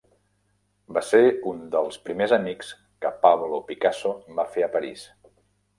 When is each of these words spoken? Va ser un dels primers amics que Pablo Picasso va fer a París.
Va 0.97 1.03
ser 1.09 1.19
un 1.51 1.61
dels 1.75 1.99
primers 2.09 2.33
amics 2.41 2.73
que 3.05 3.15
Pablo 3.27 3.61
Picasso 3.71 4.19
va 4.41 4.51
fer 4.57 4.71
a 4.71 4.77
París. 4.79 5.11